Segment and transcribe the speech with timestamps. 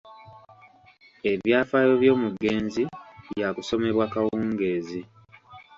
[1.31, 2.83] Ebyafaayo by'omugenzi
[3.33, 5.01] byakusomebwa kawungeezi.